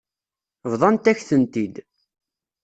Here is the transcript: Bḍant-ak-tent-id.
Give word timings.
Bḍant-ak-tent-id. 0.71 1.75